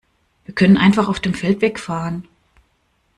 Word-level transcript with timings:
Wir 0.45 0.55
können 0.55 0.77
einfach 0.77 1.09
auf 1.09 1.19
dem 1.19 1.35
Feldweg 1.35 1.77
fahren. 1.79 2.27